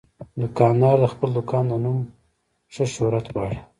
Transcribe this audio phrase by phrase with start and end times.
[0.41, 1.99] دوکاندار د خپل دوکان د نوم
[2.73, 3.57] ښه شهرت غواړي.